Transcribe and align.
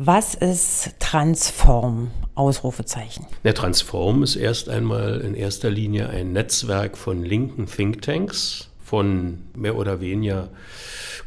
Was 0.00 0.36
ist 0.36 0.94
Transform? 1.00 2.12
Ausrufezeichen. 2.36 3.26
Der 3.42 3.52
Transform 3.52 4.22
ist 4.22 4.36
erst 4.36 4.68
einmal 4.68 5.20
in 5.22 5.34
erster 5.34 5.70
Linie 5.70 6.08
ein 6.08 6.32
Netzwerk 6.32 6.96
von 6.96 7.24
linken 7.24 7.66
Thinktanks, 7.66 8.68
von 8.78 9.38
mehr 9.56 9.74
oder 9.74 10.00
weniger 10.00 10.50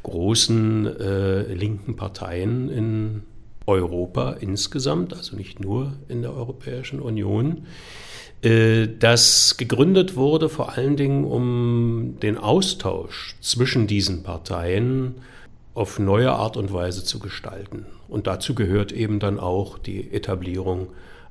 großen 0.04 0.86
äh, 0.86 1.54
linken 1.54 1.98
Parteien 1.98 2.70
in 2.70 3.24
Europa 3.66 4.38
insgesamt, 4.40 5.18
also 5.18 5.36
nicht 5.36 5.60
nur 5.60 5.92
in 6.08 6.22
der 6.22 6.34
Europäischen 6.34 7.02
Union, 7.02 7.68
äh, 8.42 8.88
das 8.88 9.58
gegründet 9.58 10.16
wurde 10.16 10.48
vor 10.48 10.78
allen 10.78 10.96
Dingen, 10.96 11.26
um 11.26 12.16
den 12.24 12.38
Austausch 12.38 13.36
zwischen 13.42 13.86
diesen 13.86 14.24
Parteien 14.24 15.16
auf 15.74 16.00
neue 16.00 16.32
Art 16.32 16.58
und 16.58 16.74
Weise 16.74 17.04
zu 17.04 17.20
gestalten. 17.20 17.86
Und 18.08 18.28
dazu 18.28 18.56
gehört 18.56 18.92
eben 18.92 19.20
dann 19.20 19.40
auch 19.40 19.78
die 19.78 20.12
Etablierung 20.14 20.88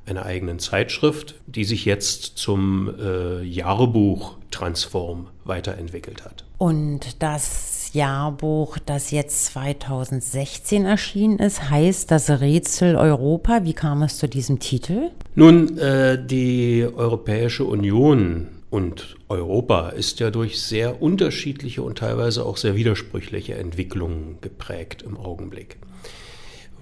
einer 0.06 0.24
eigenen 0.24 0.58
Zeitschrift, 0.58 1.34
die 1.46 1.64
sich 1.64 1.84
jetzt 1.84 2.38
zum 2.38 2.90
äh, 2.98 3.42
Jahrbuch 3.42 4.36
Transform 4.50 5.28
weiterentwickelt 5.44 6.24
hat. 6.24 6.44
Und 6.58 7.22
das 7.22 7.90
Jahrbuch, 7.92 8.78
das 8.78 9.10
jetzt 9.10 9.46
2016 9.46 10.84
erschienen 10.84 11.38
ist, 11.38 11.70
heißt 11.70 12.10
das 12.10 12.30
Rätsel 12.30 12.96
Europa. 12.96 13.60
Wie 13.64 13.72
kam 13.72 14.02
es 14.02 14.18
zu 14.18 14.28
diesem 14.28 14.58
Titel? 14.58 15.10
Nun, 15.34 15.78
äh, 15.78 16.18
die 16.24 16.86
Europäische 16.94 17.64
Union 17.64 18.48
und 18.70 19.16
Europa 19.28 19.90
ist 19.90 20.20
ja 20.20 20.30
durch 20.30 20.60
sehr 20.60 21.02
unterschiedliche 21.02 21.82
und 21.82 21.98
teilweise 21.98 22.46
auch 22.46 22.56
sehr 22.56 22.76
widersprüchliche 22.76 23.54
Entwicklungen 23.54 24.38
geprägt 24.40 25.02
im 25.02 25.16
Augenblick. 25.16 25.76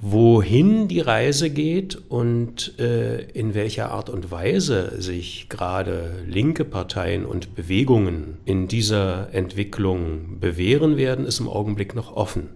Wohin 0.01 0.87
die 0.87 1.01
Reise 1.01 1.51
geht 1.51 1.99
und 2.09 2.79
äh, 2.79 3.23
in 3.33 3.55
welcher 3.55 3.91
Art 3.91 4.11
und 4.11 4.31
Weise 4.31 5.01
sich 5.03 5.49
gerade 5.49 6.23
linke 6.25 6.65
Parteien 6.65 7.27
und 7.27 7.57
Bewegungen 7.57 8.37
in 8.45 8.69
dieser 8.69 9.35
Entwicklung 9.35 10.39
bewähren 10.39 10.99
werden, 10.99 11.25
ist 11.25 11.41
im 11.41 11.49
Augenblick 11.49 11.97
noch 11.97 12.15
offen. 12.15 12.51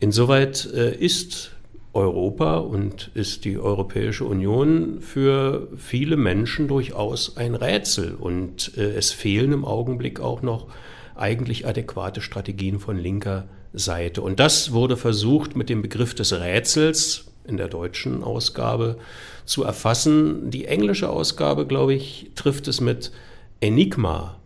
Insoweit 0.00 0.66
äh, 0.72 0.94
ist 0.94 1.50
Europa 1.94 2.56
und 2.58 3.10
ist 3.14 3.44
die 3.44 3.58
Europäische 3.58 4.24
Union 4.24 5.00
für 5.00 5.68
viele 5.76 6.16
Menschen 6.16 6.68
durchaus 6.68 7.36
ein 7.36 7.54
Rätsel. 7.54 8.14
Und 8.14 8.76
äh, 8.76 8.94
es 8.94 9.12
fehlen 9.12 9.52
im 9.52 9.64
Augenblick 9.64 10.20
auch 10.20 10.42
noch 10.42 10.68
eigentlich 11.14 11.66
adäquate 11.66 12.20
Strategien 12.20 12.80
von 12.80 12.98
linker 12.98 13.44
Seite. 13.74 14.22
Und 14.22 14.40
das 14.40 14.72
wurde 14.72 14.96
versucht 14.96 15.56
mit 15.56 15.68
dem 15.68 15.82
Begriff 15.82 16.14
des 16.14 16.32
Rätsels 16.32 17.26
in 17.46 17.56
der 17.56 17.68
deutschen 17.68 18.22
Ausgabe 18.22 18.96
zu 19.44 19.64
erfassen. 19.64 20.50
Die 20.50 20.66
englische 20.66 21.10
Ausgabe, 21.10 21.66
glaube 21.66 21.94
ich, 21.94 22.30
trifft 22.34 22.68
es 22.68 22.80
mit 22.80 23.12
Enigma 23.60 24.38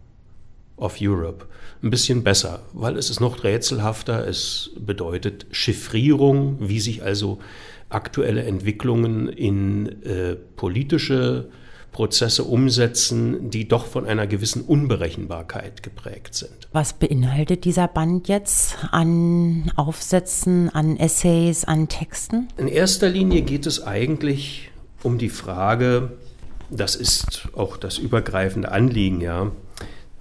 of 0.77 0.97
Europe 1.01 1.47
ein 1.83 1.91
bisschen 1.91 2.25
besser, 2.25 2.61
weil 2.73 2.97
es 2.97 3.11
ist 3.11 3.21
noch 3.21 3.45
rätselhafter. 3.45 4.27
Es 4.27 4.71
bedeutet 4.79 5.47
Chiffrierung, 5.51 6.57
wie 6.61 6.81
sich 6.81 7.03
also 7.03 7.39
aktuelle 7.89 8.43
Entwicklungen 8.45 9.29
in 9.29 10.03
äh, 10.03 10.35
politische 10.35 11.49
Prozesse 11.93 12.45
umsetzen, 12.45 13.49
die 13.49 13.69
doch 13.69 13.87
von 13.87 14.05
einer 14.05 14.27
gewissen 14.27 14.63
Unberechenbarkeit 14.63 15.83
geprägt 15.83 16.35
sind. 16.35 16.69
Was 16.73 16.93
beinhaltet 16.93 17.65
dieser 17.65 17.89
Band 17.89 18.29
jetzt 18.29 18.77
an 18.91 19.73
Aufsätzen, 19.77 20.69
an 20.69 20.99
Essays, 20.99 21.65
an 21.65 21.89
Texten? 21.89 22.49
In 22.59 22.69
erster 22.69 23.09
Linie 23.09 23.43
geht 23.43 23.65
es 23.65 23.83
eigentlich 23.83 24.71
um 25.03 25.17
die 25.17 25.31
Frage, 25.31 26.13
das 26.69 26.97
ist 26.97 27.49
auch 27.55 27.77
das 27.77 27.97
übergreifende 27.97 28.73
Anliegen, 28.73 29.21
ja, 29.21 29.53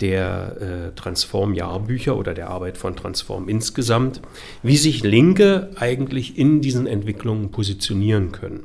der 0.01 0.57
äh, 0.59 0.95
Transform-Jahrbücher 0.95 2.17
oder 2.17 2.33
der 2.33 2.49
Arbeit 2.49 2.77
von 2.77 2.95
Transform 2.95 3.47
insgesamt, 3.47 4.21
wie 4.61 4.77
sich 4.77 5.03
Linke 5.03 5.69
eigentlich 5.77 6.37
in 6.37 6.61
diesen 6.61 6.85
Entwicklungen 6.85 7.51
positionieren 7.51 8.31
können. 8.31 8.63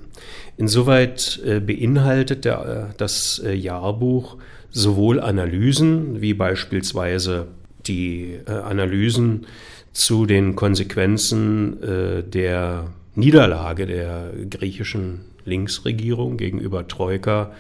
Insoweit 0.57 1.41
äh, 1.45 1.61
beinhaltet 1.61 2.45
der, 2.45 2.91
äh, 2.91 2.95
das 2.97 3.41
äh, 3.45 3.53
Jahrbuch 3.53 4.37
sowohl 4.71 5.21
Analysen 5.21 6.21
wie 6.21 6.35
beispielsweise 6.35 7.49
die 7.87 8.39
äh, 8.47 8.51
Analysen 8.51 9.47
zu 9.93 10.27
den 10.27 10.57
Konsequenzen 10.57 11.83
äh, 11.83 12.23
der 12.23 12.89
Niederlage 13.15 13.87
der 13.87 14.33
griechischen 14.49 15.21
Linksregierung 15.45 16.37
gegenüber 16.37 16.87
Troika, 16.87 17.53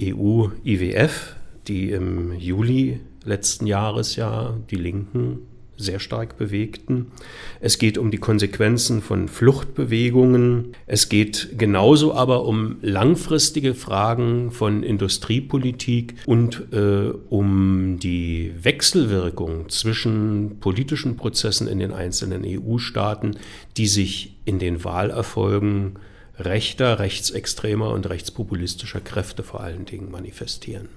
EU, 0.00 0.48
IWF 0.64 1.36
die 1.68 1.90
im 1.90 2.32
Juli 2.38 3.00
letzten 3.24 3.66
Jahres 3.66 4.16
ja 4.16 4.56
die 4.70 4.76
Linken 4.76 5.40
sehr 5.76 6.00
stark 6.00 6.38
bewegten. 6.38 7.12
Es 7.60 7.78
geht 7.78 7.98
um 7.98 8.10
die 8.10 8.18
Konsequenzen 8.18 9.02
von 9.02 9.28
Fluchtbewegungen. 9.28 10.72
Es 10.86 11.08
geht 11.08 11.50
genauso 11.58 12.14
aber 12.14 12.44
um 12.44 12.76
langfristige 12.80 13.74
Fragen 13.74 14.50
von 14.50 14.82
Industriepolitik 14.82 16.14
und 16.26 16.72
äh, 16.72 17.10
um 17.28 17.98
die 17.98 18.54
Wechselwirkung 18.60 19.68
zwischen 19.68 20.58
politischen 20.60 21.16
Prozessen 21.16 21.68
in 21.68 21.78
den 21.78 21.92
einzelnen 21.92 22.42
EU-Staaten, 22.44 23.36
die 23.76 23.86
sich 23.86 24.36
in 24.44 24.58
den 24.58 24.84
Wahlerfolgen 24.84 25.98
rechter, 26.38 26.98
rechtsextremer 26.98 27.90
und 27.90 28.08
rechtspopulistischer 28.08 29.00
Kräfte 29.00 29.42
vor 29.42 29.60
allen 29.60 29.86
Dingen 29.86 30.10
manifestieren. 30.10 30.88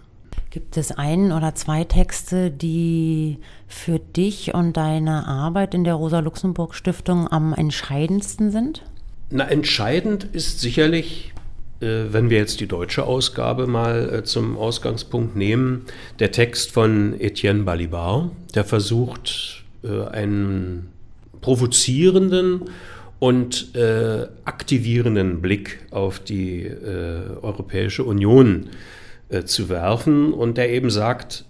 Gibt 0.51 0.77
es 0.77 0.91
einen 0.91 1.31
oder 1.31 1.53
zwei 1.53 1.83
Texte, 1.83 2.49
die 2.49 3.37
für 3.67 3.99
dich 3.99 4.55
und 4.55 4.77
deine 4.77 5.27
Arbeit 5.27 5.75
in 5.75 5.83
der 5.83 5.93
Rosa-Luxemburg-Stiftung 5.93 7.27
am 7.27 7.53
entscheidendsten 7.53 8.49
sind? 8.49 8.83
Na, 9.29 9.47
entscheidend 9.47 10.23
ist 10.31 10.59
sicherlich, 10.59 11.33
äh, 11.81 12.05
wenn 12.11 12.31
wir 12.31 12.39
jetzt 12.39 12.59
die 12.61 12.67
deutsche 12.67 13.03
Ausgabe 13.03 13.67
mal 13.67 14.09
äh, 14.11 14.23
zum 14.23 14.57
Ausgangspunkt 14.57 15.35
nehmen, 15.35 15.85
der 16.17 16.31
Text 16.31 16.71
von 16.71 17.19
Etienne 17.19 17.61
Balibar, 17.61 18.31
der 18.55 18.63
versucht, 18.63 19.63
äh, 19.83 20.07
einen 20.07 20.89
provozierenden 21.41 22.69
und 23.19 23.73
aktivierenden 24.45 25.41
Blick 25.41 25.79
auf 25.91 26.19
die 26.19 26.69
Europäische 27.41 28.05
Union 28.05 28.67
äh, 28.67 28.67
äh, 29.29 29.43
zu 29.43 29.69
werfen 29.69 30.33
und 30.33 30.57
der 30.57 30.71
eben 30.71 30.89
sagt, 30.89 31.45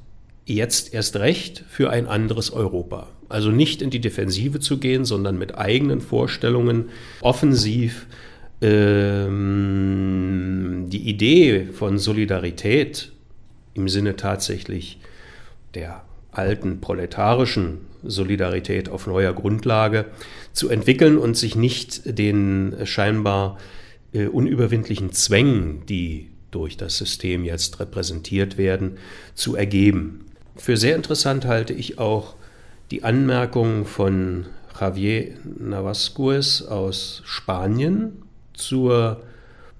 jetzt 0.46 0.94
erst 0.94 1.16
recht 1.18 1.64
für 1.70 1.90
ein 1.90 2.08
anderes 2.08 2.52
Europa. 2.52 3.08
Also 3.30 3.52
nicht 3.52 3.82
in 3.82 3.90
die 3.90 4.02
Defensive 4.02 4.60
zu 4.60 4.78
gehen, 4.80 5.06
sondern 5.06 5.38
mit 5.38 5.58
eigenen 5.58 6.02
Vorstellungen 6.02 6.90
offensiv 7.22 8.08
ähm, 8.62 9.68
die 10.90 11.08
Idee 11.08 11.66
von 11.66 11.98
Solidarität 12.00 13.12
im 13.76 13.88
Sinne 13.88 14.16
tatsächlich 14.16 15.00
der 15.76 16.04
alten 16.32 16.82
proletarischen 16.82 17.78
Solidarität 18.04 18.90
auf 18.90 19.08
neuer 19.08 19.34
Grundlage 19.34 20.06
zu 20.54 20.70
entwickeln 20.70 21.18
und 21.18 21.38
sich 21.38 21.56
nicht 21.56 22.18
den 22.18 22.76
scheinbar 22.84 23.58
äh, 24.14 24.26
unüberwindlichen 24.28 25.12
Zwängen, 25.12 25.86
die 25.88 26.30
durch 26.52 26.78
das 26.78 26.98
System 26.98 27.46
jetzt 27.46 27.80
repräsentiert 27.80 28.58
werden, 28.58 28.98
zu 29.36 29.56
ergeben. 29.56 30.26
Für 30.56 30.78
sehr 30.78 30.96
interessant 30.96 31.46
halte 31.46 31.74
ich 31.74 32.00
auch 32.00 32.36
die 32.92 33.04
Anmerkung 33.04 33.86
von 33.86 34.46
Javier 34.80 35.36
Navasquez 35.58 36.62
aus 36.64 37.22
Spanien 37.26 38.24
zur 38.54 39.22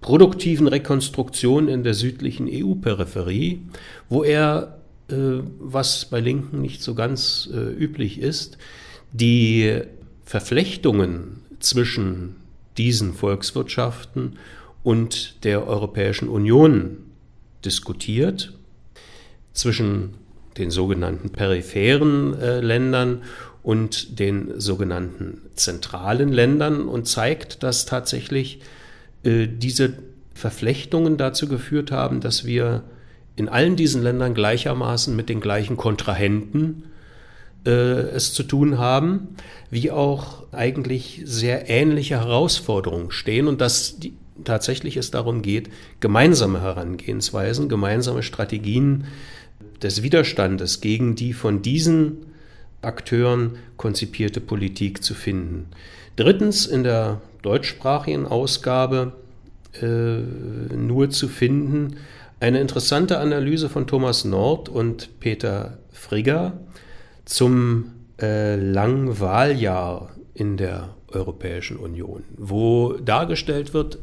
produktiven 0.02 0.68
Rekonstruktion 0.68 1.68
in 1.68 1.84
der 1.84 1.94
südlichen 1.94 2.48
EU-Peripherie, 2.50 3.62
wo 4.08 4.24
er, 4.24 4.80
äh, 5.10 5.16
was 5.60 6.06
bei 6.06 6.20
Linken 6.20 6.62
nicht 6.62 6.82
so 6.82 6.96
ganz 6.96 7.50
äh, 7.54 7.58
üblich 7.58 8.20
ist, 8.20 8.58
die 9.12 9.82
Verflechtungen 10.24 11.42
zwischen 11.60 12.36
diesen 12.78 13.14
Volkswirtschaften 13.14 14.38
und 14.84 15.44
der 15.44 15.68
Europäischen 15.68 16.30
Union 16.30 16.98
diskutiert 17.66 18.54
zwischen 19.54 20.16
den 20.58 20.72
sogenannten 20.72 21.30
peripheren 21.32 22.40
äh, 22.40 22.60
Ländern 22.60 23.24
und 23.64 24.20
den 24.20 24.60
sogenannten 24.60 25.42
zentralen 25.56 26.32
Ländern 26.32 26.88
und 26.88 27.08
zeigt, 27.08 27.64
dass 27.64 27.86
tatsächlich 27.86 28.62
äh, 29.24 29.48
diese 29.48 29.94
Verflechtungen 30.34 31.18
dazu 31.18 31.48
geführt 31.48 31.92
haben, 31.92 32.22
dass 32.22 32.46
wir 32.46 32.84
in 33.36 33.50
allen 33.50 33.76
diesen 33.76 34.04
Ländern 34.04 34.34
gleichermaßen 34.34 35.16
mit 35.16 35.30
den 35.30 35.42
gleichen 35.42 35.78
Kontrahenten 35.78 36.84
äh, 37.66 37.72
es 37.72 38.34
zu 38.34 38.44
tun 38.44 38.78
haben, 38.78 39.36
wie 39.70 39.92
auch 39.92 40.44
eigentlich 40.52 41.22
sehr 41.26 41.70
ähnliche 41.70 42.20
Herausforderungen 42.20 43.12
stehen 43.12 43.48
und 43.48 43.62
dass 43.62 44.00
die, 44.00 44.14
tatsächlich 44.44 44.98
es 44.98 45.12
darum 45.12 45.42
geht, 45.42 45.70
gemeinsame 46.00 46.62
Herangehensweisen, 46.62 47.70
gemeinsame 47.70 48.24
Strategien 48.24 49.06
des 49.82 50.04
Widerstandes 50.04 50.82
gegen 50.82 51.16
die 51.16 51.34
von 51.34 51.62
diesen 51.62 52.18
Akteuren 52.82 53.58
konzipierte 53.78 54.42
Politik 54.42 55.04
zu 55.04 55.14
finden. 55.14 55.68
Drittens 56.16 56.66
in 56.66 56.84
der 56.84 57.22
deutschsprachigen 57.42 58.26
Ausgabe 58.26 59.14
äh, 59.82 60.18
nur 60.76 61.10
zu 61.10 61.28
finden 61.28 61.98
eine 62.40 62.62
interessante 62.62 63.20
Analyse 63.20 63.70
von 63.70 63.86
Thomas 63.86 64.24
Nord 64.24 64.70
und 64.70 65.20
Peter 65.20 65.78
Frigger 65.92 66.60
zum 67.26 67.92
äh, 68.22 68.56
langen 68.56 69.20
Wahljahr 69.20 70.12
in 70.34 70.58
der 70.58 70.96
Europäischen 71.12 71.78
Union, 71.78 72.24
wo 72.38 72.94
dargestellt 72.94 73.74
wird, 73.74 74.00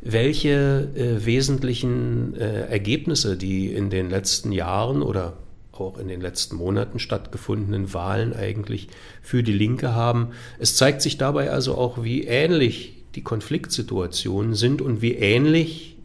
welche 0.00 0.88
äh, 0.96 1.24
wesentlichen 1.24 2.34
äh, 2.34 2.66
Ergebnisse 2.66 3.36
die 3.36 3.72
in 3.72 3.88
den 3.90 4.10
letzten 4.10 4.52
Jahren 4.52 5.02
oder 5.02 5.34
auch 5.72 5.98
in 5.98 6.08
den 6.08 6.20
letzten 6.20 6.56
Monaten 6.56 6.98
stattgefundenen 6.98 7.94
Wahlen 7.94 8.34
eigentlich 8.34 8.88
für 9.22 9.42
die 9.42 9.52
Linke 9.52 9.94
haben. 9.94 10.30
Es 10.58 10.76
zeigt 10.76 11.02
sich 11.02 11.18
dabei 11.18 11.50
also 11.50 11.76
auch, 11.76 12.02
wie 12.04 12.24
ähnlich 12.24 13.04
die 13.14 13.22
Konfliktsituationen 13.22 14.54
sind 14.54 14.82
und 14.82 15.02
wie 15.02 15.12
ähnlich 15.14 15.96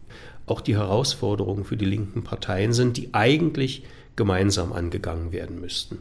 auch 0.45 0.61
die 0.61 0.75
Herausforderungen 0.75 1.65
für 1.65 1.77
die 1.77 1.85
linken 1.85 2.23
Parteien 2.23 2.71
sind, 2.73 2.97
die 2.97 3.13
eigentlich 3.13 3.83
gemeinsam 4.15 4.73
angegangen 4.73 5.31
werden 5.31 5.59
müssten. 5.59 5.99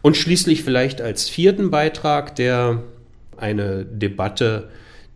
Und 0.00 0.16
schließlich 0.16 0.62
vielleicht 0.62 1.00
als 1.00 1.28
vierten 1.28 1.70
Beitrag, 1.70 2.36
der 2.36 2.82
eine 3.38 3.84
Debatte, 3.84 4.68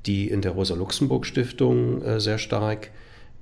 die 0.06 0.29
in 0.29 0.41
der 0.41 0.53
Rosa-Luxemburg-Stiftung 0.53 2.03
äh, 2.03 2.20
sehr 2.20 2.38
stark 2.38 2.91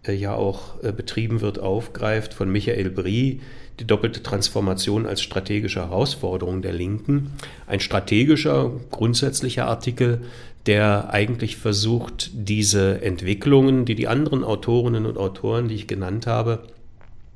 äh, 0.07 0.13
ja 0.13 0.35
auch 0.35 0.83
äh, 0.83 0.93
betrieben 0.93 1.41
wird, 1.41 1.59
aufgreift, 1.59 2.35
von 2.35 2.51
Michael 2.51 2.91
Brie, 2.91 3.41
die 3.79 3.87
doppelte 3.87 4.23
Transformation 4.23 5.07
als 5.07 5.23
strategische 5.23 5.81
Herausforderung 5.81 6.63
der 6.63 6.73
Linken. 6.73 7.33
Ein 7.67 7.81
strategischer, 7.81 8.73
grundsätzlicher 8.91 9.67
Artikel, 9.67 10.23
der 10.65 11.11
eigentlich 11.11 11.57
versucht, 11.57 12.31
diese 12.33 13.03
Entwicklungen, 13.03 13.85
die 13.85 13.95
die 13.95 14.09
anderen 14.09 14.43
Autorinnen 14.43 15.07
und 15.07 15.19
Autoren, 15.19 15.69
die 15.69 15.75
ich 15.75 15.87
genannt 15.87 16.27
habe, 16.27 16.65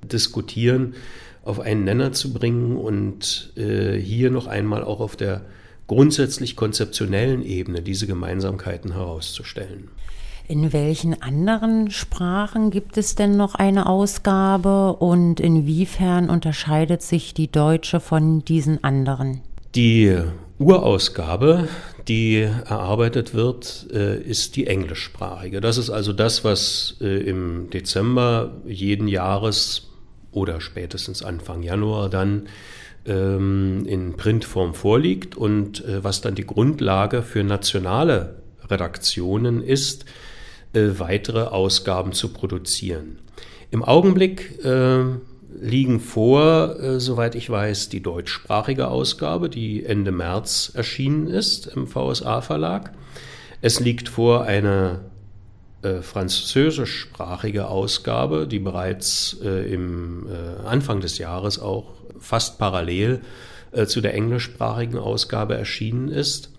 diskutieren, 0.03 0.95
auf 1.45 1.61
einen 1.61 1.85
Nenner 1.85 2.13
zu 2.13 2.33
bringen 2.33 2.77
und 2.77 3.53
hier 3.55 4.31
noch 4.31 4.47
einmal 4.47 4.83
auch 4.83 4.99
auf 4.99 5.15
der 5.15 5.43
grundsätzlich 5.91 6.55
konzeptionellen 6.55 7.45
Ebene 7.45 7.83
diese 7.83 8.07
Gemeinsamkeiten 8.07 8.93
herauszustellen. 8.93 9.89
In 10.47 10.73
welchen 10.73 11.21
anderen 11.21 11.91
Sprachen 11.91 12.71
gibt 12.71 12.97
es 12.97 13.17
denn 13.17 13.37
noch 13.37 13.57
eine 13.57 13.87
Ausgabe 13.87 14.93
und 14.93 15.41
inwiefern 15.41 16.31
unterscheidet 16.31 17.03
sich 17.03 17.35
die 17.35 17.51
deutsche 17.51 17.99
von 17.99 18.45
diesen 18.45 18.85
anderen? 18.85 19.41
Die 19.75 20.17
Urausgabe, 20.61 21.67
die 22.07 22.37
erarbeitet 22.39 23.35
wird, 23.35 23.89
äh, 23.93 24.17
ist 24.23 24.55
die 24.55 24.69
englischsprachige. 24.69 25.61
Das 25.61 25.77
ist 25.77 25.91
also 25.91 26.13
das, 26.13 26.45
was 26.45 26.99
äh, 27.01 27.19
im 27.29 27.69
Dezember 27.71 28.53
jeden 28.65 29.09
Jahres 29.09 29.89
oder 30.31 30.61
spätestens 30.61 31.25
Anfang 31.25 31.65
Januar 31.65 32.09
dann 32.09 32.47
ähm, 33.07 33.85
in 33.87 34.15
Printform 34.15 34.75
vorliegt 34.75 35.37
und 35.37 35.85
äh, 35.85 36.05
was 36.05 36.21
dann 36.21 36.35
die 36.35 36.47
Grundlage 36.47 37.23
für 37.23 37.45
nationale 37.45 38.43
Redaktionen 38.69 39.63
ist, 39.63 40.05
äh, 40.73 40.91
weitere 40.99 41.45
Ausgaben 41.45 42.13
zu 42.13 42.33
produzieren. 42.33 43.19
Im 43.71 43.85
Augenblick 43.85 44.65
äh, 44.65 45.05
liegen 45.61 46.01
vor, 46.01 46.79
äh, 46.81 47.01
soweit 47.01 47.35
ich 47.35 47.51
weiß, 47.51 47.89
die 47.89 48.03
deutschsprachige 48.03 48.89
Ausgabe, 48.89 49.49
die 49.49 49.85
Ende 49.85 50.13
März 50.13 50.73
erschienen 50.75 51.27
ist 51.27 51.67
im 51.67 51.87
VSA 51.87 52.41
Verlag. 52.41 52.93
Es 53.63 53.81
liegt 53.81 54.09
vor 54.09 54.45
eine 54.45 55.01
äh, 55.83 56.03
französischsprachige 56.03 57.69
Ausgabe, 57.69 58.47
die 58.47 58.59
bereits 58.59 59.39
äh, 59.43 59.73
im 59.73 60.27
äh, 60.27 60.67
Anfang 60.67 61.01
des 61.01 61.19
Jahres 61.19 61.59
auch 61.59 62.00
fast 62.21 62.59
parallel 62.59 63.21
äh, 63.73 63.87
zu 63.87 64.01
der 64.01 64.15
englischsprachigen 64.15 64.99
Ausgabe 64.99 65.55
erschienen 65.55 66.09
ist. 66.09 66.53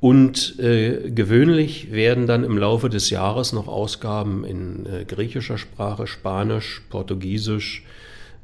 Und 0.00 0.58
äh, 0.58 1.12
gewöhnlich 1.12 1.92
werden 1.92 2.26
dann 2.26 2.42
im 2.42 2.58
Laufe 2.58 2.88
des 2.88 3.10
Jahres 3.10 3.52
noch 3.52 3.68
Ausgaben 3.68 4.44
in 4.44 4.84
äh, 4.86 5.04
griechischer 5.04 5.58
Sprache, 5.58 6.08
Spanisch, 6.08 6.82
Portugiesisch 6.90 7.84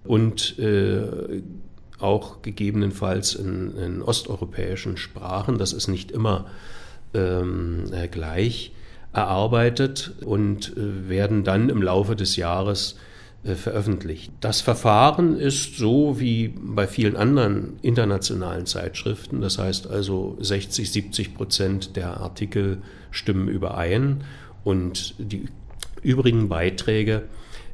und 0.04 0.56
äh, 0.60 1.42
auch 1.98 2.42
gegebenenfalls 2.42 3.34
in, 3.34 3.76
in, 3.76 4.02
osteuropäischen 4.02 4.96
Sprachen, 4.96 5.58
das 5.58 5.72
ist 5.72 5.88
nicht 5.88 6.12
immer 6.12 6.46
ähm, 7.12 7.86
äh, 7.92 8.06
gleich, 8.06 8.72
erarbeitet 9.12 10.12
und 10.24 10.76
äh, 10.76 11.08
werden 11.08 11.42
dann 11.42 11.70
im 11.70 11.82
Laufe 11.82 12.14
des 12.14 12.36
Jahres 12.36 12.96
veröffentlicht. 13.44 14.32
Das 14.40 14.60
Verfahren 14.60 15.38
ist 15.38 15.76
so 15.76 16.18
wie 16.18 16.48
bei 16.48 16.86
vielen 16.86 17.16
anderen 17.16 17.78
internationalen 17.82 18.66
Zeitschriften. 18.66 19.40
Das 19.40 19.58
heißt 19.58 19.88
also 19.88 20.36
60, 20.40 20.90
70 20.90 21.34
Prozent 21.34 21.96
der 21.96 22.18
Artikel 22.18 22.82
stimmen 23.10 23.48
überein 23.48 24.24
und 24.64 25.14
die 25.18 25.46
übrigen 26.02 26.48
Beiträge 26.48 27.28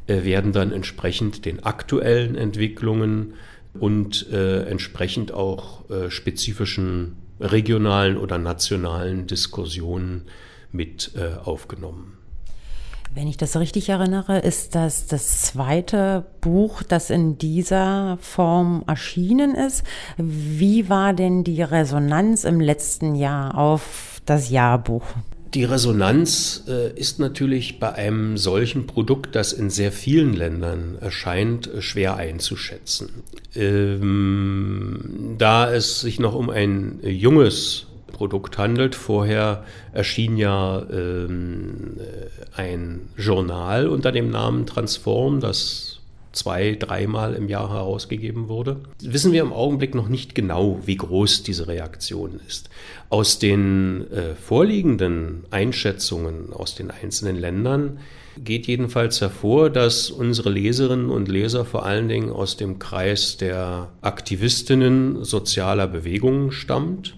äh, 0.06 0.24
werden 0.24 0.52
dann 0.52 0.70
entsprechend 0.70 1.44
den 1.44 1.64
aktuellen 1.64 2.36
Entwicklungen 2.36 3.34
und 3.78 4.30
äh, 4.30 4.64
entsprechend 4.64 5.32
auch 5.32 5.88
äh, 5.90 6.10
spezifischen 6.10 7.16
regionalen 7.40 8.16
oder 8.16 8.38
nationalen 8.38 9.26
Diskussionen 9.26 10.22
mit 10.72 11.12
äh, 11.16 11.36
aufgenommen. 11.42 12.18
Wenn 13.14 13.28
ich 13.28 13.36
das 13.36 13.56
richtig 13.56 13.90
erinnere, 13.90 14.40
ist 14.40 14.74
das 14.74 15.06
das 15.06 15.42
zweite 15.42 16.24
Buch, 16.40 16.82
das 16.82 17.10
in 17.10 17.38
dieser 17.38 18.18
Form 18.20 18.82
erschienen 18.88 19.54
ist. 19.54 19.84
Wie 20.16 20.88
war 20.88 21.12
denn 21.12 21.44
die 21.44 21.62
Resonanz 21.62 22.42
im 22.42 22.60
letzten 22.60 23.14
Jahr 23.14 23.56
auf 23.56 24.20
das 24.26 24.50
Jahrbuch? 24.50 25.04
Die 25.54 25.62
Resonanz 25.62 26.64
äh, 26.66 26.92
ist 26.98 27.20
natürlich 27.20 27.78
bei 27.78 27.92
einem 27.92 28.36
solchen 28.36 28.88
Produkt, 28.88 29.36
das 29.36 29.52
in 29.52 29.70
sehr 29.70 29.92
vielen 29.92 30.32
Ländern 30.32 30.98
erscheint, 31.00 31.72
äh, 31.72 31.80
schwer 31.82 32.16
einzuschätzen. 32.16 33.10
Ähm, 33.54 35.36
da 35.38 35.72
es 35.72 36.00
sich 36.00 36.18
noch 36.18 36.34
um 36.34 36.50
ein 36.50 36.98
junges 37.04 37.86
Produkt 38.14 38.56
handelt. 38.56 38.94
Vorher 38.94 39.64
erschien 39.92 40.38
ja 40.38 40.82
ähm, 40.90 41.98
äh, 41.98 42.60
ein 42.60 43.10
Journal 43.18 43.88
unter 43.88 44.10
dem 44.10 44.30
Namen 44.30 44.64
Transform, 44.64 45.40
das 45.40 45.94
zwei, 46.34 46.74
dreimal 46.74 47.34
im 47.34 47.48
Jahr 47.48 47.70
herausgegeben 47.70 48.48
wurde. 48.48 48.76
Wissen 49.00 49.32
wir 49.32 49.42
im 49.42 49.52
Augenblick 49.52 49.94
noch 49.94 50.08
nicht 50.08 50.34
genau, 50.34 50.80
wie 50.84 50.96
groß 50.96 51.42
diese 51.42 51.68
Reaktion 51.68 52.40
ist. 52.46 52.70
Aus 53.08 53.38
den 53.38 54.10
äh, 54.10 54.34
vorliegenden 54.34 55.44
Einschätzungen 55.50 56.52
aus 56.52 56.74
den 56.74 56.90
einzelnen 56.90 57.36
Ländern 57.36 57.98
geht 58.42 58.66
jedenfalls 58.66 59.20
hervor, 59.20 59.70
dass 59.70 60.10
unsere 60.10 60.50
Leserinnen 60.50 61.10
und 61.10 61.28
Leser 61.28 61.64
vor 61.64 61.86
allen 61.86 62.08
Dingen 62.08 62.30
aus 62.30 62.56
dem 62.56 62.80
Kreis 62.80 63.36
der 63.36 63.90
Aktivistinnen 64.00 65.24
sozialer 65.24 65.86
Bewegungen 65.86 66.50
stammt 66.50 67.16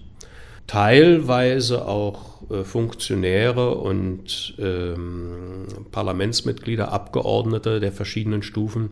teilweise 0.67 1.87
auch 1.87 2.41
äh, 2.51 2.63
Funktionäre 2.63 3.75
und 3.75 4.53
ähm, 4.59 5.65
Parlamentsmitglieder, 5.91 6.91
Abgeordnete 6.91 7.79
der 7.79 7.91
verschiedenen 7.91 8.43
Stufen 8.43 8.91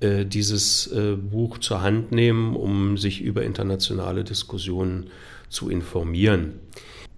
äh, 0.00 0.24
dieses 0.26 0.88
äh, 0.88 1.16
Buch 1.16 1.58
zur 1.58 1.82
Hand 1.82 2.12
nehmen, 2.12 2.56
um 2.56 2.98
sich 2.98 3.22
über 3.22 3.44
internationale 3.44 4.24
Diskussionen 4.24 5.10
zu 5.48 5.70
informieren. 5.70 6.54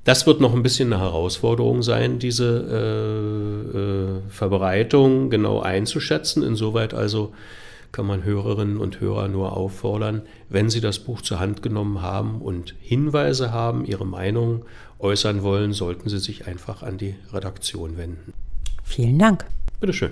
Das 0.05 0.25
wird 0.27 0.41
noch 0.41 0.55
ein 0.55 0.63
bisschen 0.63 0.93
eine 0.93 1.03
Herausforderung 1.03 1.83
sein, 1.83 2.21
diese 2.21 2.47
äh, 3.75 3.79
äh, 3.79 4.31
Verbreitung 4.31 5.31
genau 5.31 5.61
einzuschätzen. 5.61 6.45
Insoweit 6.45 6.95
also 6.95 7.33
kann 7.93 8.07
man 8.07 8.25
Hörerinnen 8.25 8.77
und 8.77 9.01
Hörer 9.01 9.29
nur 9.29 9.57
auffordern, 9.57 10.23
wenn 10.49 10.71
sie 10.71 10.81
das 10.81 10.99
Buch 10.99 11.23
zur 11.23 11.41
Hand 11.41 11.63
genommen 11.63 12.03
haben 12.03 12.41
und 12.41 12.75
Hinweise 12.81 13.53
haben, 13.53 13.85
ihre 13.85 14.07
Meinung 14.07 14.65
äußern 14.99 15.43
wollen, 15.43 15.73
sollten 15.73 16.09
sie 16.09 16.19
sich 16.19 16.47
einfach 16.47 16.83
an 16.83 16.99
die 16.99 17.15
Redaktion 17.33 17.97
wenden. 17.97 18.33
Vielen 18.85 19.19
Dank. 19.19 19.47
Bitteschön. 19.81 20.11